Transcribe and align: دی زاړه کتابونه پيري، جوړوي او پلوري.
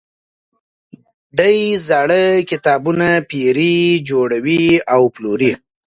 دی 1.37 1.57
زاړه 1.87 2.23
کتابونه 2.49 3.07
پيري، 3.29 3.77
جوړوي 4.09 4.65
او 4.93 5.01
پلوري. 5.15 5.51